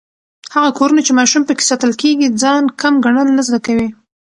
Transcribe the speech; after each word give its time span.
هغه 0.53 0.69
کورونه 0.79 1.01
چې 1.07 1.11
ماشومان 1.19 1.47
پکې 1.47 1.67
ستايل 1.69 1.93
کېږي، 2.01 2.27
ځان 2.41 2.63
کم 2.81 2.93
ګڼل 3.05 3.27
نه 3.37 3.43
زده 3.47 3.59
کوي. 3.65 3.87